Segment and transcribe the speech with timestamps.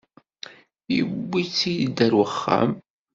[0.95, 2.71] Yewwi-tt-id ar wexxam.